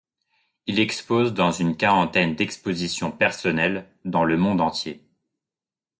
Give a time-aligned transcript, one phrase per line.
[0.65, 4.99] Il expose dans une quarantaine d’expositions personnelles dans le monde entier.